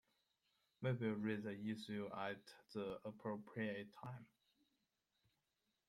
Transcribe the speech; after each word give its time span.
We 0.81 0.93
will 0.93 1.13
raise 1.13 1.43
the 1.43 1.51
issue 1.53 2.09
at 2.17 2.39
the 2.73 2.99
appropriate 3.05 3.93
time. 4.03 4.25